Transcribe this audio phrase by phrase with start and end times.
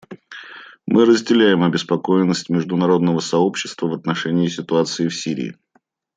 [0.87, 5.55] Мы разделяем обеспокоенность международного сообщества в отношении ситуации в Сирии.